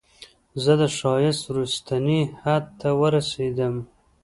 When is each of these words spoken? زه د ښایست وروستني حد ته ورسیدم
زه 0.63 0.73
د 0.81 0.83
ښایست 0.97 1.41
وروستني 1.49 2.21
حد 2.41 2.65
ته 2.79 2.89
ورسیدم 3.01 3.75